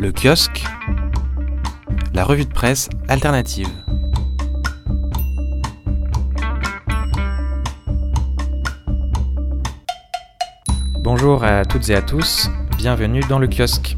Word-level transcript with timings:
Le 0.00 0.12
kiosque, 0.12 0.64
la 2.14 2.22
revue 2.22 2.44
de 2.44 2.52
presse 2.52 2.88
alternative. 3.08 3.66
Bonjour 11.00 11.42
à 11.42 11.64
toutes 11.64 11.88
et 11.88 11.96
à 11.96 12.02
tous, 12.02 12.48
bienvenue 12.76 13.22
dans 13.28 13.40
le 13.40 13.48
kiosque. 13.48 13.96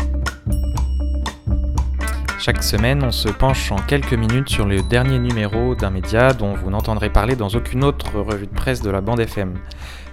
Chaque 2.38 2.62
semaine, 2.62 3.04
on 3.04 3.12
se 3.12 3.28
penche 3.28 3.70
en 3.70 3.76
quelques 3.76 4.14
minutes 4.14 4.48
sur 4.48 4.64
le 4.64 4.80
dernier 4.80 5.18
numéro 5.18 5.74
d'un 5.74 5.90
média 5.90 6.32
dont 6.32 6.54
vous 6.54 6.70
n'entendrez 6.70 7.10
parler 7.10 7.36
dans 7.36 7.50
aucune 7.50 7.84
autre 7.84 8.18
revue 8.18 8.46
de 8.46 8.54
presse 8.54 8.80
de 8.80 8.88
la 8.88 9.02
bande 9.02 9.20
FM. 9.20 9.52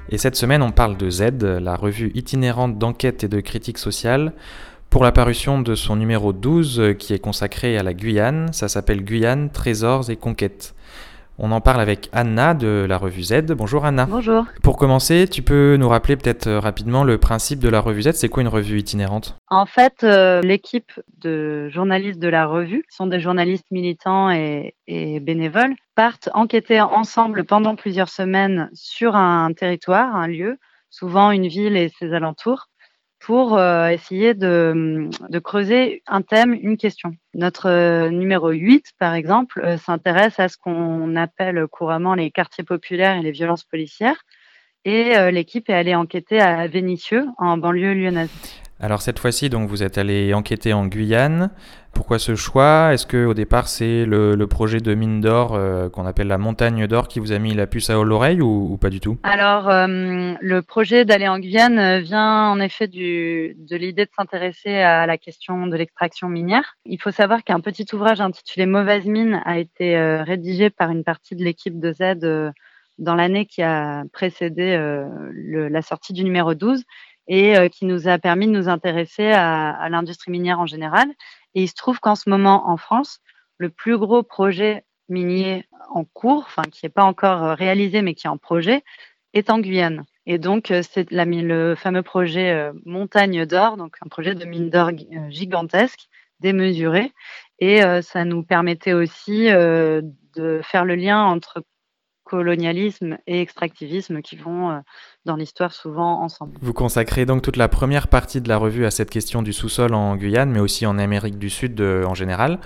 Et 0.09 0.17
cette 0.17 0.35
semaine, 0.35 0.61
on 0.61 0.71
parle 0.71 0.97
de 0.97 1.09
Z, 1.09 1.41
la 1.41 1.77
revue 1.77 2.11
itinérante 2.13 2.77
d'enquête 2.77 3.23
et 3.23 3.29
de 3.29 3.39
critique 3.39 3.77
sociale, 3.77 4.33
pour 4.97 5.03
la 5.03 5.11
parution 5.11 5.61
de 5.61 5.75
son 5.75 5.95
numéro 5.95 6.33
12 6.33 6.95
qui 6.97 7.13
est 7.13 7.19
consacré 7.19 7.77
à 7.77 7.83
la 7.83 7.93
Guyane. 7.93 8.51
Ça 8.51 8.67
s'appelle 8.67 9.03
Guyane, 9.03 9.51
Trésors 9.51 10.09
et 10.09 10.15
Conquêtes. 10.15 10.73
On 11.37 11.51
en 11.51 11.61
parle 11.61 11.81
avec 11.81 12.09
Anna 12.13 12.55
de 12.55 12.83
la 12.89 12.97
revue 12.97 13.21
Z. 13.21 13.53
Bonjour 13.55 13.85
Anna. 13.85 14.07
Bonjour. 14.09 14.45
Pour 14.63 14.75
commencer, 14.75 15.27
tu 15.29 15.43
peux 15.43 15.77
nous 15.77 15.87
rappeler 15.87 16.17
peut-être 16.17 16.47
euh, 16.47 16.59
rapidement 16.59 17.03
le 17.03 17.19
principe 17.19 17.59
de 17.59 17.69
la 17.69 17.79
revue 17.79 18.01
Z. 18.01 18.13
C'est 18.13 18.27
quoi 18.27 18.41
une 18.41 18.47
revue 18.47 18.79
itinérante? 18.79 19.37
En 19.51 19.67
fait, 19.67 20.03
euh, 20.03 20.41
l'équipe 20.41 20.91
de 21.19 21.69
journalistes 21.69 22.17
de 22.17 22.29
la 22.29 22.47
revue, 22.47 22.83
qui 22.89 22.95
sont 22.95 23.05
des 23.05 23.19
journalistes 23.19 23.69
militants 23.69 24.31
et, 24.31 24.73
et, 24.87 25.19
bénévoles, 25.19 25.75
partent 25.93 26.29
enquêter 26.33 26.81
ensemble 26.81 27.43
pendant 27.43 27.75
plusieurs 27.75 28.09
semaines 28.09 28.67
sur 28.73 29.15
un 29.15 29.53
territoire, 29.53 30.15
un 30.15 30.27
lieu, 30.27 30.57
souvent 30.89 31.29
une 31.29 31.45
ville 31.45 31.77
et 31.77 31.91
ses 31.99 32.15
alentours, 32.15 32.69
pour 33.27 33.57
euh, 33.57 33.89
essayer 33.89 34.33
de, 34.33 35.09
de, 35.27 35.39
creuser 35.39 36.01
un 36.07 36.21
thème, 36.21 36.53
une 36.53 36.77
question. 36.77 37.11
Notre 37.33 37.69
euh, 37.69 38.09
numéro 38.09 38.51
8, 38.51 38.93
par 38.97 39.15
exemple, 39.15 39.59
euh, 39.65 39.77
s'intéresse 39.77 40.39
à 40.39 40.47
ce 40.47 40.55
qu'on 40.55 41.13
appelle 41.17 41.67
couramment 41.67 42.15
les 42.15 42.31
quartiers 42.31 42.63
populaires 42.63 43.17
et 43.17 43.21
les 43.21 43.31
violences 43.31 43.65
policières. 43.65 44.23
Et 44.85 45.11
l'équipe 45.31 45.69
est 45.69 45.73
allée 45.73 45.95
enquêter 45.95 46.39
à 46.39 46.65
Vénissieux, 46.67 47.25
en 47.37 47.57
banlieue 47.57 47.93
lyonnaise. 47.93 48.29
Alors 48.79 49.01
cette 49.01 49.17
fois-ci, 49.17 49.49
donc 49.49 49.69
vous 49.69 49.81
êtes 49.81 49.97
allé 49.97 50.33
enquêter 50.33 50.71
en 50.73 50.85
Guyane. 50.85 51.49
Pourquoi 51.93 52.19
ce 52.19 52.35
choix? 52.35 52.93
Est-ce 52.93 53.07
que 53.07 53.25
au 53.25 53.33
départ 53.33 53.67
c'est 53.67 54.05
le, 54.05 54.35
projet 54.45 54.79
de 54.79 54.93
mine 54.93 55.19
d'or 55.19 55.55
euh, 55.55 55.89
qu'on 55.89 56.05
appelle 56.05 56.27
la 56.27 56.37
montagne 56.37 56.85
d'or 56.85 57.07
qui 57.07 57.19
vous 57.19 57.31
a 57.31 57.39
mis 57.39 57.55
la 57.55 57.65
puce 57.65 57.89
à 57.89 57.95
l'oreille 57.95 58.39
ou, 58.39 58.77
pas 58.77 58.91
du 58.91 58.99
tout? 58.99 59.17
Alors 59.23 59.67
euh, 59.67 60.35
le 60.39 60.61
projet 60.61 61.05
d'aller 61.05 61.27
en 61.27 61.39
Guyane 61.39 61.99
vient 62.01 62.49
en 62.51 62.59
effet 62.59 62.87
de 62.87 63.75
l'idée 63.75 64.05
de 64.05 64.11
s'intéresser 64.15 64.75
à 64.75 65.07
la 65.07 65.17
question 65.17 65.65
de 65.65 65.75
l'extraction 65.75 66.29
minière. 66.29 66.75
Il 66.85 67.01
faut 67.01 67.11
savoir 67.11 67.43
qu'un 67.43 67.61
petit 67.61 67.85
ouvrage 67.93 68.21
intitulé 68.21 68.67
Mauvaise 68.67 69.05
mine 69.05 69.41
a 69.45 69.57
été 69.57 69.97
euh, 69.97 70.23
rédigé 70.23 70.69
par 70.69 70.91
une 70.91 71.03
partie 71.03 71.35
de 71.35 71.43
l'équipe 71.43 71.79
de 71.79 71.91
Z 71.91 72.23
euh, 72.23 72.51
dans 72.97 73.15
l'année 73.15 73.45
qui 73.45 73.61
a 73.61 74.03
précédé 74.11 74.75
euh, 74.75 75.69
la 75.69 75.81
sortie 75.81 76.13
du 76.13 76.23
numéro 76.23 76.53
12 76.53 76.83
et 77.27 77.57
euh, 77.57 77.67
qui 77.69 77.85
nous 77.85 78.07
a 78.07 78.17
permis 78.17 78.47
de 78.47 78.51
nous 78.51 78.69
intéresser 78.69 79.31
à, 79.31 79.87
l'industrie 79.89 80.31
minière 80.31 80.59
en 80.59 80.65
général. 80.65 81.07
Et 81.55 81.63
il 81.63 81.67
se 81.67 81.75
trouve 81.75 81.99
qu'en 81.99 82.15
ce 82.15 82.29
moment, 82.29 82.69
en 82.69 82.77
France, 82.77 83.19
le 83.57 83.69
plus 83.69 83.97
gros 83.97 84.23
projet 84.23 84.85
minier 85.09 85.65
en 85.89 86.03
cours, 86.03 86.43
enfin 86.45 86.63
qui 86.63 86.85
n'est 86.85 86.89
pas 86.89 87.03
encore 87.03 87.43
euh, 87.43 87.53
réalisé 87.53 88.01
mais 88.01 88.13
qui 88.13 88.27
est 88.27 88.29
en 88.29 88.37
projet, 88.37 88.83
est 89.33 89.49
en 89.49 89.59
Guyane. 89.59 90.05
Et 90.25 90.37
donc, 90.37 90.71
euh, 90.71 90.81
c'est 90.89 91.09
le 91.11 91.75
fameux 91.75 92.03
projet 92.03 92.71
Montagne 92.85 93.45
d'or, 93.45 93.77
donc 93.77 93.95
un 94.01 94.09
projet 94.09 94.35
de 94.35 94.45
mine 94.45 94.69
d'or 94.69 94.91
gigantesque, 95.29 96.07
démesuré. 96.39 97.13
Et 97.59 97.81
ça 98.03 98.23
nous 98.23 98.43
permettait 98.43 98.93
aussi 98.93 99.47
de 99.47 100.61
faire 100.63 100.85
le 100.85 100.93
lien 100.93 101.23
entre 101.23 101.63
colonialisme 102.27 103.17
et 103.25 103.41
extractivisme 103.41 104.21
qui 104.21 104.35
vont 104.35 104.69
euh, 104.69 104.79
dans 105.25 105.35
l'histoire 105.35 105.73
souvent 105.73 106.21
ensemble. 106.21 106.57
Vous 106.61 106.73
consacrez 106.73 107.25
donc 107.25 107.41
toute 107.41 107.57
la 107.57 107.69
première 107.69 108.07
partie 108.07 108.41
de 108.41 108.49
la 108.49 108.57
revue 108.57 108.85
à 108.85 108.91
cette 108.91 109.09
question 109.09 109.41
du 109.41 109.53
sous-sol 109.53 109.93
en 109.93 110.15
Guyane, 110.15 110.51
mais 110.51 110.59
aussi 110.59 110.85
en 110.85 110.97
Amérique 110.97 111.39
du 111.39 111.49
Sud 111.49 111.75
de, 111.75 112.03
en 112.05 112.13
général. 112.13 112.59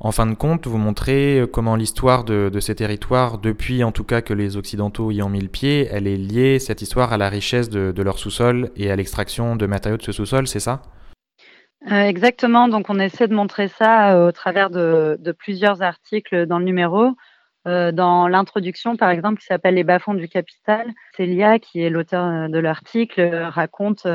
En 0.00 0.12
fin 0.12 0.26
de 0.26 0.34
compte, 0.34 0.68
vous 0.68 0.78
montrez 0.78 1.42
comment 1.52 1.74
l'histoire 1.74 2.22
de, 2.22 2.50
de, 2.52 2.60
ces 2.60 2.76
territoires, 2.76 3.38
depuis 3.38 3.82
en 3.82 3.90
tout 3.90 4.04
cas 4.04 4.20
que 4.20 4.32
les 4.32 4.56
Occidentaux 4.56 5.10
y 5.10 5.22
ont 5.22 5.28
mis 5.28 5.40
le 5.40 5.48
pied, 5.48 5.88
elle 5.90 6.06
est 6.06 6.16
liée, 6.16 6.60
cette 6.60 6.82
histoire, 6.82 7.12
à 7.12 7.16
la 7.16 7.28
richesse 7.28 7.68
de, 7.68 7.90
de 7.90 8.02
leur 8.02 8.20
sous-sol 8.20 8.70
et 8.76 8.92
à 8.92 8.96
l'extraction 8.96 9.56
de 9.56 9.66
matériaux 9.66 9.96
de 9.96 10.02
ce 10.02 10.12
sous-sol, 10.12 10.46
c'est 10.46 10.60
ça? 10.60 10.82
Euh, 11.90 12.02
exactement, 12.02 12.68
donc 12.68 12.90
on 12.90 12.98
essaie 12.98 13.28
de 13.28 13.34
montrer 13.34 13.68
ça 13.68 14.14
euh, 14.14 14.28
au 14.28 14.32
travers 14.32 14.68
de, 14.70 15.16
de 15.20 15.32
plusieurs 15.32 15.82
articles 15.82 16.46
dans 16.46 16.58
le 16.58 16.64
numéro. 16.64 17.14
Euh, 17.66 17.92
dans 17.92 18.28
l'introduction, 18.28 18.96
par 18.96 19.10
exemple, 19.10 19.40
qui 19.40 19.46
s'appelle 19.46 19.74
Les 19.74 19.84
bas-fonds 19.84 20.14
du 20.14 20.28
capital, 20.28 20.86
Célia, 21.16 21.58
qui 21.58 21.82
est 21.82 21.90
l'auteur 21.90 22.24
euh, 22.24 22.48
de 22.48 22.58
l'article, 22.58 23.20
euh, 23.20 23.48
raconte 23.48 24.06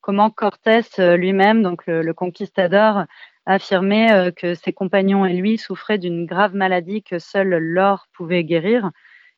comment 0.00 0.30
Cortés 0.30 0.82
lui-même, 0.98 1.62
donc 1.62 1.86
le, 1.86 2.12
conquistador, 2.12 3.04
affirmait 3.46 4.32
que 4.36 4.54
ses 4.54 4.72
compagnons 4.72 5.26
et 5.26 5.34
lui 5.34 5.58
souffraient 5.58 5.98
d'une 5.98 6.26
grave 6.26 6.54
maladie 6.54 7.02
que 7.02 7.18
seul 7.18 7.48
l'or 7.48 8.06
pouvait 8.12 8.44
guérir. 8.44 8.90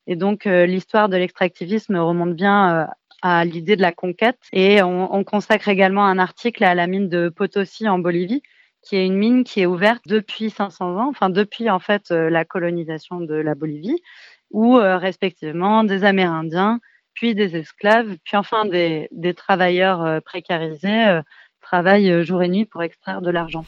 Et 0.07 0.15
donc, 0.15 0.45
l'histoire 0.45 1.09
de 1.09 1.17
l'extractivisme 1.17 1.97
remonte 1.97 2.35
bien 2.35 2.87
à 3.21 3.45
l'idée 3.45 3.75
de 3.75 3.81
la 3.81 3.91
conquête. 3.91 4.39
Et 4.53 4.81
on, 4.81 5.13
on, 5.13 5.23
consacre 5.23 5.69
également 5.69 6.05
un 6.05 6.19
article 6.19 6.63
à 6.63 6.75
la 6.75 6.87
mine 6.87 7.09
de 7.09 7.29
Potosi 7.29 7.87
en 7.87 7.99
Bolivie, 7.99 8.43
qui 8.87 8.95
est 8.95 9.05
une 9.05 9.17
mine 9.17 9.43
qui 9.43 9.61
est 9.61 9.65
ouverte 9.65 10.03
depuis 10.07 10.49
500 10.49 10.97
ans, 10.97 11.09
enfin 11.09 11.29
depuis 11.29 11.69
en 11.69 11.79
fait 11.79 12.09
euh, 12.11 12.29
la 12.29 12.45
colonisation 12.45 13.19
de 13.19 13.33
la 13.33 13.53
Bolivie, 13.53 14.01
où 14.51 14.77
euh, 14.77 14.97
respectivement 14.97 15.83
des 15.83 16.05
Amérindiens, 16.05 16.79
puis 17.13 17.35
des 17.35 17.57
esclaves, 17.57 18.15
puis 18.23 18.37
enfin 18.37 18.63
des, 18.63 19.09
travailleurs 19.35 20.03
euh, 20.03 20.19
précarisés 20.21 21.19
travaillent 21.59 22.23
jour 22.23 22.41
et 22.43 22.47
nuit 22.47 22.65
pour 22.65 22.81
extraire 22.81 23.21
de 23.21 23.29
l'argent. 23.29 23.65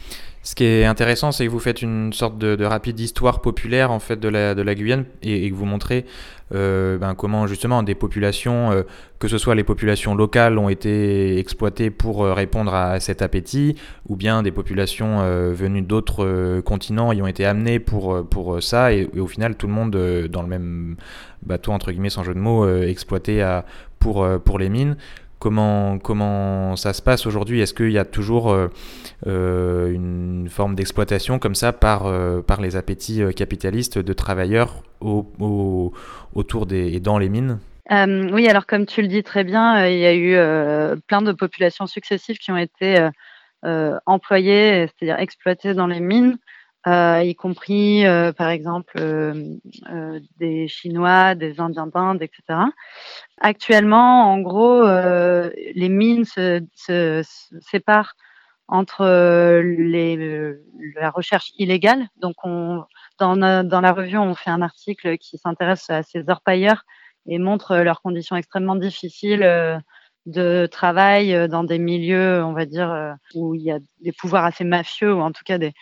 Ce 0.49 0.55
qui 0.55 0.63
est 0.63 0.85
intéressant, 0.85 1.31
c'est 1.31 1.45
que 1.45 1.51
vous 1.51 1.59
faites 1.59 1.83
une 1.83 2.11
sorte 2.11 2.39
de, 2.39 2.55
de, 2.55 2.65
rapide 2.65 2.99
histoire 2.99 3.39
populaire 3.39 3.91
en 3.91 3.99
fait 3.99 4.19
de 4.19 4.27
la, 4.27 4.73
Guyane 4.73 5.05
et, 5.21 5.47
que 5.47 5.53
vous 5.53 5.65
montrez 5.65 6.07
euh, 6.55 6.97
ben, 6.97 7.13
comment 7.13 7.45
justement 7.45 7.83
des 7.83 7.93
populations, 7.93 8.71
euh, 8.71 8.81
que 9.19 9.27
ce 9.27 9.37
soit 9.37 9.53
les 9.53 9.63
populations 9.63 10.15
locales, 10.15 10.57
ont 10.57 10.67
été 10.67 11.37
exploitées 11.37 11.91
pour 11.91 12.23
euh, 12.23 12.33
répondre 12.33 12.73
à 12.73 12.99
cet 12.99 13.21
appétit, 13.21 13.75
ou 14.07 14.15
bien 14.15 14.41
des 14.41 14.49
populations 14.49 15.19
venues 15.53 15.83
d'autres 15.83 16.61
continents 16.61 17.11
y 17.11 17.21
ont 17.21 17.27
été 17.27 17.45
amenées 17.45 17.77
pour, 17.77 18.27
pour 18.27 18.63
ça, 18.63 18.91
et, 18.91 19.07
au 19.19 19.27
final 19.27 19.55
tout 19.55 19.67
le 19.67 19.73
monde 19.73 19.91
dans 20.31 20.41
le 20.41 20.47
même 20.47 20.95
bateau 21.43 21.73
entre 21.73 21.91
guillemets 21.91 22.09
sans 22.09 22.23
jeu 22.23 22.33
de 22.33 22.39
mots 22.39 22.67
exploité 22.81 23.59
pour, 23.99 24.27
pour 24.43 24.57
les 24.57 24.69
mines. 24.69 24.97
Comment, 25.39 26.75
ça 26.75 26.91
se 26.91 27.01
passe 27.01 27.25
aujourd'hui? 27.25 27.61
Est-ce 27.61 27.73
qu'il 27.73 27.91
y 27.91 27.97
a 27.97 28.03
toujours 28.03 28.51
euh, 28.51 28.67
euh, 29.25 29.89
une 29.89 30.49
forme 30.49 30.75
d'exploitation 30.75 31.39
comme 31.39 31.55
ça 31.55 31.71
par, 31.71 32.07
euh, 32.07 32.41
les 32.59 32.75
appétits 32.75 33.21
capitalistes 33.33 33.97
de 33.97 34.13
travailleurs 34.13 34.83
au, 34.99 35.25
au, 35.39 35.93
autour 36.35 36.65
des, 36.65 36.93
et 36.93 36.99
dans 36.99 37.17
les 37.17 37.29
mines? 37.29 37.59
Oui, 37.89 38.47
alors 38.47 38.67
comme 38.67 38.85
tu 38.85 39.01
le 39.01 39.07
dis 39.07 39.23
très 39.23 39.43
bien, 39.43 39.87
il 39.87 39.97
y 39.97 40.05
a 40.05 40.13
eu 40.13 40.99
plein 41.07 41.21
de 41.21 41.31
populations 41.31 41.87
successives 41.87 42.37
qui 42.37 42.51
ont 42.51 42.57
été 42.57 43.09
employées, 44.05 44.87
c'est-à-dire 44.87 45.19
exploitées 45.19 45.73
dans 45.73 45.87
les 45.87 46.01
mines. 46.01 46.37
Euh, 46.87 47.21
y 47.23 47.35
compris 47.35 48.05
euh, 48.05 48.31
par 48.31 48.47
exemple 48.47 48.97
euh, 48.97 50.19
des 50.37 50.69
Chinois, 50.69 51.35
des 51.35 51.59
Indiens 51.59 51.87
d'Inde, 51.87 52.21
etc. 52.21 52.59
Actuellement, 53.41 54.31
en 54.31 54.39
gros, 54.39 54.83
les 54.85 55.89
mines 55.89 56.25
se, 56.25 56.61
séparent 57.59 58.13
entre 58.69 59.03
la 60.95 61.09
recherche 61.09 61.51
illégale. 61.57 62.07
Donc, 62.17 62.35
on, 62.43 62.83
dans, 63.17 63.35
dans 63.67 63.81
la 63.81 63.91
revue, 63.91 64.17
on 64.17 64.35
fait 64.35 64.51
un 64.51 64.61
article 64.61 65.17
qui 65.17 65.37
s'intéresse 65.37 65.89
à 65.89 66.03
ces 66.03 66.29
orpailleurs 66.29 66.83
et 67.25 67.39
montre 67.39 67.77
leurs 67.77 68.01
conditions 68.01 68.35
extrêmement 68.35 68.75
difficiles 68.75 69.81
de 70.25 70.67
travail 70.67 71.49
dans 71.49 71.63
des 71.63 71.79
milieux, 71.79 72.43
on 72.43 72.53
va 72.53 72.65
dire, 72.65 73.15
où 73.33 73.55
il 73.55 73.61
y 73.63 73.71
a 73.71 73.79
des 74.01 74.11
pouvoirs 74.11 74.45
assez 74.45 74.63
mafieux 74.63 75.13
ou 75.13 75.21
en 75.21 75.31
tout 75.31 75.43
cas 75.45 75.57
des, 75.57 75.73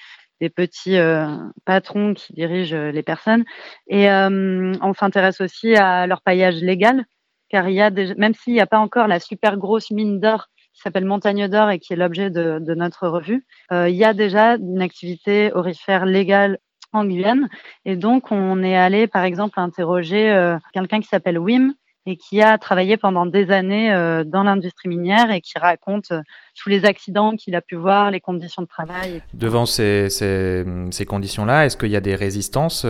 des 0.42 0.50
petits 0.50 0.98
euh, 0.98 1.28
patrons 1.66 2.14
qui 2.14 2.34
dirigent 2.34 2.76
euh, 2.76 2.92
les 2.92 3.04
personnes. 3.04 3.44
Et 3.88 4.10
euh, 4.10 4.74
on 4.82 4.94
s'intéresse 4.94 5.42
aussi 5.42 5.76
à 5.76 6.08
leur 6.08 6.22
paillage 6.22 6.56
légal, 6.56 7.06
car 7.50 7.70
il 7.70 7.76
y 7.76 7.82
a 7.82 7.90
même 7.90 8.34
s'il 8.34 8.54
n'y 8.54 8.62
a 8.62 8.68
pas 8.68 8.80
encore 8.80 9.08
la 9.08 9.20
super 9.20 9.58
grosse 9.58 9.92
mine 9.92 10.20
d'or 10.20 10.48
qui 10.74 10.82
s'appelle 10.82 11.06
Montagne 11.06 11.48
d'Or 11.48 11.72
et 11.72 11.80
qui 11.80 11.94
est 11.94 11.96
l'objet 11.96 12.30
de, 12.30 12.60
de, 12.62 12.76
notre 12.76 13.08
revue, 13.08 13.48
il 13.72 13.96
y 13.96 14.04
a 14.04 14.14
déjà 14.14 14.58
une 14.58 14.84
activité 14.84 15.52
orifère 15.52 16.06
légale 16.06 16.60
en 16.94 17.04
Guyane. 17.04 17.50
Et 17.84 17.96
donc, 17.96 18.32
on 18.32 18.62
est 18.62 18.78
allé, 18.78 19.08
par 19.08 19.24
exemple, 19.24 19.60
interroger 19.60 20.56
quelqu'un 20.74 21.00
qui 21.00 21.08
s'appelle 21.08 21.40
Wim 21.40 21.74
et 22.08 22.16
qui 22.16 22.42
a 22.42 22.58
travaillé 22.58 22.98
pendant 22.98 23.26
des 23.26 23.52
années 23.52 23.92
dans 24.26 24.44
l'industrie 24.44 24.90
minière 24.90 25.30
et 25.30 25.42
qui 25.42 25.60
raconte 25.60 26.12
tous 26.56 26.70
les 26.70 26.86
accidents 26.86 27.36
qu'il 27.36 27.54
a 27.56 27.62
pu 27.62 27.76
voir, 27.76 28.10
les 28.12 28.22
conditions 28.22 28.64
de 28.64 28.68
travail. 28.68 29.22
Devant 29.34 29.66
ces, 29.66 30.10
ces, 30.10 30.66
ces 30.92 31.06
conditions-là, 31.06 31.66
est-ce 31.66 31.78
qu'il 31.78 31.92
y 31.92 31.96
a 31.96 32.02
des 32.02 32.16
résistances 32.16 32.88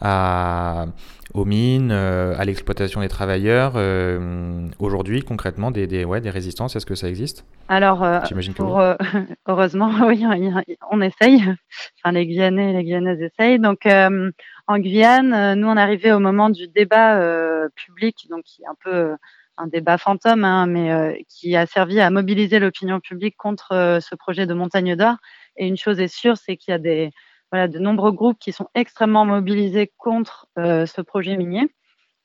à 0.00 0.86
aux 1.36 1.44
mines, 1.44 1.90
euh, 1.92 2.34
à 2.38 2.44
l'exploitation 2.44 3.00
des 3.00 3.08
travailleurs. 3.08 3.72
Euh, 3.76 4.66
aujourd'hui, 4.78 5.22
concrètement, 5.22 5.70
des, 5.70 5.86
des, 5.86 6.04
ouais, 6.04 6.20
des 6.20 6.30
résistances, 6.30 6.76
est-ce 6.76 6.86
que 6.86 6.94
ça 6.94 7.08
existe? 7.08 7.44
Alors, 7.68 8.02
euh, 8.02 8.20
heureusement, 9.46 9.90
oui, 10.06 10.24
on 10.90 11.00
essaye. 11.00 11.42
Enfin, 11.98 12.12
les 12.12 12.26
Guyanais 12.26 12.70
et 12.70 12.76
les 12.76 12.84
Guyanaises 12.84 13.20
essayent. 13.20 13.58
Donc, 13.58 13.86
en 14.66 14.78
Guyane, 14.78 15.54
nous, 15.54 15.68
on 15.68 15.76
arrivé 15.76 16.12
au 16.12 16.18
moment 16.18 16.50
du 16.50 16.68
débat 16.68 17.20
public, 17.74 18.26
donc 18.30 18.44
qui 18.44 18.62
est 18.62 18.66
un 18.66 18.76
peu 18.82 19.16
un 19.58 19.66
débat 19.66 19.96
fantôme, 19.96 20.44
hein, 20.44 20.66
mais 20.66 21.24
qui 21.28 21.56
a 21.56 21.66
servi 21.66 22.00
à 22.00 22.10
mobiliser 22.10 22.58
l'opinion 22.58 23.00
publique 23.00 23.36
contre 23.36 23.98
ce 24.00 24.14
projet 24.14 24.46
de 24.46 24.54
montagne 24.54 24.96
d'or. 24.96 25.16
Et 25.56 25.66
une 25.66 25.76
chose 25.76 26.00
est 26.00 26.14
sûre, 26.14 26.36
c'est 26.36 26.56
qu'il 26.56 26.72
y 26.72 26.74
a 26.74 26.78
des 26.78 27.10
voilà, 27.52 27.68
de 27.68 27.78
nombreux 27.78 28.12
groupes 28.12 28.38
qui 28.38 28.52
sont 28.52 28.68
extrêmement 28.74 29.24
mobilisés 29.24 29.92
contre 29.98 30.48
euh, 30.58 30.86
ce 30.86 31.00
projet 31.00 31.36
minier, 31.36 31.68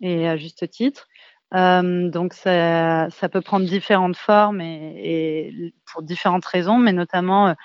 et 0.01 0.27
à 0.27 0.37
juste 0.37 0.69
titre. 0.69 1.07
Euh, 1.53 2.09
donc 2.09 2.33
ça, 2.33 3.09
ça, 3.09 3.29
peut 3.29 3.41
prendre 3.41 3.65
différentes 3.65 4.15
formes 4.15 4.61
et, 4.61 5.73
pour 5.85 6.01
différentes 6.01 6.45
raisons, 6.45 6.77
mais 6.77 6.93
notamment 6.93 7.55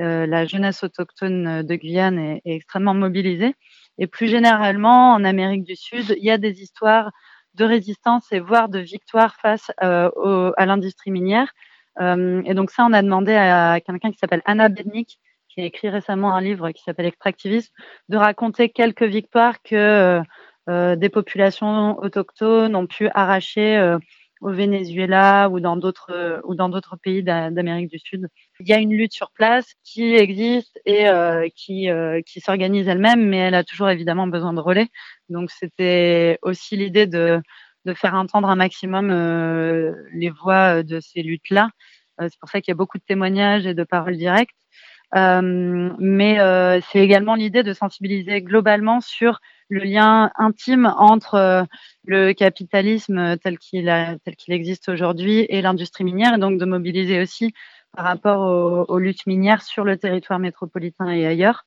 euh, 0.00 0.26
la 0.26 0.46
jeunesse 0.46 0.82
autochtone 0.82 1.62
de 1.62 1.74
Guyane 1.76 2.18
est, 2.18 2.42
extrêmement 2.44 2.94
mobilisée. 2.94 3.54
Et 3.98 4.06
plus 4.06 4.28
généralement, 4.28 5.12
en 5.12 5.24
Amérique 5.24 5.64
du 5.64 5.76
Sud, 5.76 6.14
il 6.18 6.24
y 6.24 6.30
a 6.30 6.38
des 6.38 6.62
histoires 6.62 7.10
de 7.54 7.64
résistance 7.64 8.32
et 8.32 8.40
voire 8.40 8.68
de 8.68 8.80
victoire 8.80 9.36
face 9.36 9.70
au, 9.80 10.52
à 10.56 10.66
l'industrie 10.66 11.12
minière. 11.12 11.52
et 12.00 12.54
donc 12.54 12.70
ça, 12.70 12.84
on 12.84 12.92
a 12.92 13.02
demandé 13.02 13.34
à 13.34 13.80
quelqu'un 13.80 14.10
qui 14.10 14.18
s'appelle 14.18 14.42
Anna 14.44 14.68
Bednick, 14.68 15.20
qui 15.54 15.60
a 15.60 15.64
écrit 15.64 15.88
récemment 15.88 16.34
un 16.34 16.40
livre 16.40 16.70
qui 16.72 16.82
s'appelle 16.82 17.06
Extractivisme, 17.06 17.72
de 18.08 18.16
raconter 18.16 18.68
quelques 18.70 19.04
victoires 19.04 19.62
que 19.62 19.74
euh, 19.76 20.22
euh, 20.68 20.96
des 20.96 21.08
populations 21.08 21.98
autochtones 21.98 22.74
ont 22.74 22.86
pu 22.86 23.08
arracher 23.14 23.76
euh, 23.76 23.98
au 24.40 24.50
Venezuela 24.50 25.48
ou 25.50 25.60
dans 25.60 25.76
d'autres 25.76 26.96
pays 27.02 27.22
d'Amérique 27.22 27.90
du 27.90 27.98
Sud. 27.98 28.28
Il 28.60 28.68
y 28.68 28.72
a 28.72 28.78
une 28.78 28.92
lutte 28.92 29.12
sur 29.12 29.30
place 29.32 29.66
qui 29.82 30.14
existe 30.14 30.80
et 30.86 31.06
qui 31.56 31.88
qui 32.26 32.40
s'organise 32.40 32.88
elle-même, 32.88 33.28
mais 33.28 33.38
elle 33.38 33.54
a 33.54 33.64
toujours 33.64 33.90
évidemment 33.90 34.26
besoin 34.28 34.52
de 34.52 34.60
relais. 34.60 34.88
Donc 35.28 35.50
c'était 35.50 36.38
aussi 36.42 36.76
l'idée 36.76 37.06
de 37.06 37.40
de 37.84 37.94
faire 37.94 38.14
entendre 38.14 38.48
un 38.48 38.56
maximum 38.56 39.08
les 40.12 40.30
voix 40.30 40.82
de 40.82 41.00
ces 41.00 41.22
luttes-là. 41.22 41.70
c'est 42.20 42.38
pour 42.38 42.48
ça 42.48 42.60
qu'il 42.60 42.70
y 42.70 42.76
a 42.76 42.76
beaucoup 42.76 42.98
de 42.98 43.04
témoignages 43.04 43.66
et 43.66 43.74
de 43.74 43.84
paroles 43.84 44.16
directes. 44.16 44.54
Euh, 45.16 45.92
mais 45.98 46.40
euh, 46.40 46.80
c'est 46.90 46.98
également 46.98 47.36
l'idée 47.36 47.62
de 47.62 47.72
sensibiliser 47.72 48.42
globalement 48.42 49.00
sur 49.00 49.40
le 49.68 49.80
lien 49.84 50.32
intime 50.36 50.92
entre 50.96 51.34
euh, 51.34 51.62
le 52.04 52.32
capitalisme 52.32 53.36
tel 53.38 53.58
qu'il 53.58 53.86
tel 54.24 54.36
qu'il 54.36 54.54
existe 54.54 54.88
aujourd'hui 54.88 55.46
et 55.48 55.62
l'industrie 55.62 56.04
minière, 56.04 56.34
et 56.34 56.38
donc 56.38 56.58
de 56.58 56.64
mobiliser 56.64 57.20
aussi 57.20 57.52
par 57.96 58.04
rapport 58.04 58.88
aux, 58.88 58.98
luttes 58.98 59.26
minières 59.26 59.62
sur 59.62 59.84
le 59.84 59.96
territoire 59.96 60.38
métropolitain 60.38 61.10
et 61.10 61.26
ailleurs, 61.26 61.64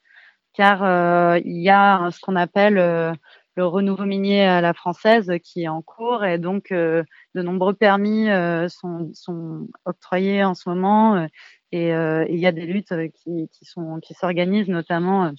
car 0.54 0.84
euh, 0.84 1.40
il 1.46 1.62
y 1.62 1.70
a 1.70 2.10
ce 2.12 2.20
qu'on 2.20 2.36
appelle 2.36 2.76
le 2.76 3.66
renouveau 3.66 4.06
minier 4.06 4.46
à 4.46 4.62
la 4.62 4.74
française 4.74 5.32
qui 5.44 5.64
est 5.64 5.68
en 5.68 5.82
cours, 5.82 6.24
et 6.26 6.38
donc 6.38 6.72
de 6.72 7.06
nombreux 7.36 7.74
permis 7.74 8.28
sont, 8.70 9.10
sont, 9.14 9.68
octroyés 9.86 10.44
en 10.44 10.54
ce 10.54 10.70
moment 10.70 11.28
et 11.72 11.94
euh, 11.94 12.26
il 12.30 12.40
y 12.40 12.48
a 12.48 12.52
des 12.52 12.66
luttes 12.66 12.94
euh, 12.94 13.10
qui, 13.10 13.50
qui 13.52 13.66
sont 13.66 14.00
qui 14.00 14.14
s'organisent 14.14 14.70
notamment, 14.70 15.26
euh, 15.26 15.32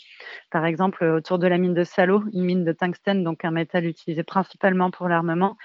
par 0.51 0.67
exemple, 0.67 1.05
autour 1.05 1.39
de 1.39 1.47
la 1.47 1.57
mine 1.57 1.75
de 1.75 1.85
Salo, 1.85 2.23
une 2.35 2.45
mine 2.45 2.65
de 2.65 2.73
tungstène, 2.73 3.25
donc 3.25 3.45
un 3.45 3.51
métal 3.51 3.87
utilisé 3.87 4.23
principalement 4.25 4.91
pour 4.91 5.09
l'armement. 5.09 5.57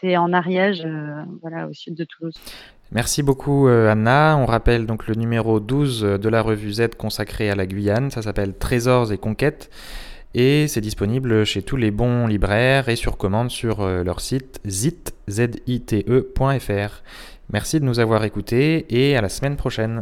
C'est 0.00 0.16
en 0.16 0.32
Ariège, 0.32 0.84
voilà, 1.42 1.68
au 1.68 1.72
sud 1.72 1.94
de 1.94 2.02
Toulouse. 2.02 2.34
Merci 2.94 3.22
beaucoup 3.22 3.68
Anna. 3.68 4.36
On 4.38 4.44
rappelle 4.44 4.84
donc 4.86 5.06
le 5.06 5.14
numéro 5.14 5.60
12 5.60 6.02
de 6.02 6.28
la 6.28 6.42
revue 6.42 6.72
Z 6.74 6.88
consacrée 6.98 7.48
à 7.50 7.54
la 7.54 7.66
Guyane. 7.66 8.10
Ça 8.10 8.20
s'appelle 8.20 8.52
Trésors 8.54 9.12
et 9.12 9.18
conquêtes 9.18 9.70
et 10.34 10.68
c'est 10.68 10.80
disponible 10.80 11.44
chez 11.44 11.62
tous 11.62 11.76
les 11.76 11.90
bons 11.90 12.26
libraires 12.26 12.88
et 12.88 12.96
sur 12.96 13.16
commande 13.16 13.50
sur 13.50 13.86
leur 13.86 14.20
site 14.20 14.60
zite.fr. 14.66 15.72
Merci 17.52 17.80
de 17.80 17.84
nous 17.84 18.00
avoir 18.00 18.24
écoutés 18.24 18.86
et 18.88 19.16
à 19.16 19.20
la 19.20 19.28
semaine 19.28 19.56
prochaine. 19.56 20.00